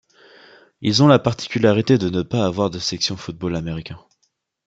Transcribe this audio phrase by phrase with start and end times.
[0.81, 3.99] Ils ont la particularité de ne pas avoir de section football américain.